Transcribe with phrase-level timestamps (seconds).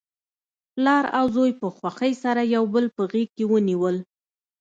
[0.73, 3.97] پلار او زوی په خوښۍ سره یو بل په غیږ کې ونیول.